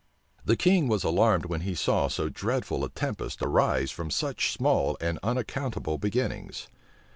[0.43, 4.97] The king was alarmed when he saw so dreadful a tempest arise from such small
[4.99, 6.67] and unaccountable beginnings.